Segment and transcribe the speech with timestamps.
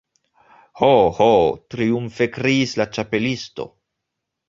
[0.79, 1.27] "Ho, ho!"
[1.75, 3.73] triumfe kriis la Ĉapelisto.